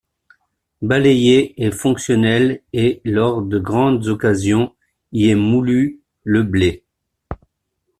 Balayé 0.81 1.63
est 1.63 1.69
fonctionnel 1.69 2.63
et 2.73 3.01
lors 3.05 3.43
de 3.43 3.59
grandes 3.59 4.07
occasions 4.07 4.73
y 5.11 5.29
est 5.29 5.35
moulu 5.35 6.01
le 6.23 6.41
blé. 6.41 6.83